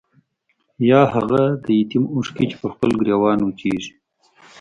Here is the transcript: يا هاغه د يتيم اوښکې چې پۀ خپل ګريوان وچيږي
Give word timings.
يا 0.89 1.01
هاغه 1.13 1.43
د 1.65 1.67
يتيم 1.79 2.03
اوښکې 2.13 2.45
چې 2.49 2.55
پۀ 2.61 2.67
خپل 2.73 2.89
ګريوان 2.99 3.39
وچيږي 3.41 3.93